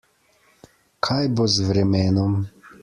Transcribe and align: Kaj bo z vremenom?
Kaj 1.09 1.21
bo 1.35 1.45
z 1.59 1.69
vremenom? 1.69 2.37